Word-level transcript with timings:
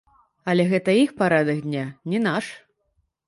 Але 0.51 0.63
гэта 0.71 0.95
іх 1.01 1.11
парадак 1.19 1.59
дня, 1.67 1.83
не 2.13 2.21
наш. 2.29 2.45